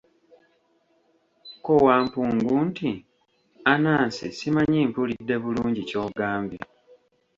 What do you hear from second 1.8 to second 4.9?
Wampungu nti, Anansi, simanyi